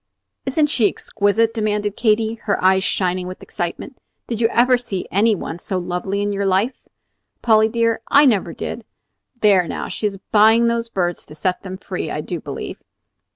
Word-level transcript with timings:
"Isn't 0.47 0.65
she 0.65 0.87
exquisite?" 0.89 1.53
demanded 1.53 1.95
Katy, 1.95 2.33
her 2.45 2.59
eyes 2.63 2.83
shining 2.83 3.27
with 3.27 3.43
excitement. 3.43 3.99
"Did 4.25 4.41
you 4.41 4.47
ever 4.47 4.75
see 4.75 5.05
any 5.11 5.35
one 5.35 5.59
so 5.59 5.77
lovely 5.77 6.23
in 6.23 6.33
your 6.33 6.43
life, 6.47 6.87
Polly 7.43 7.69
dear? 7.69 8.01
I 8.07 8.25
never 8.25 8.51
did. 8.51 8.83
There, 9.41 9.67
now! 9.67 9.89
she 9.89 10.07
is 10.07 10.17
buying 10.31 10.65
those 10.65 10.89
birds 10.89 11.23
to 11.27 11.35
set 11.35 11.61
them 11.61 11.77
free, 11.77 12.09
I 12.09 12.21
do 12.21 12.39
believe." 12.41 12.81